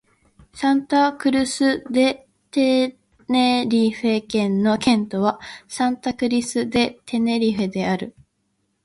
[0.55, 2.97] サンタ・クルス・デ・テ
[3.29, 8.15] ネリフェ県の県都はサンタ・クルス・デ・テネリフェである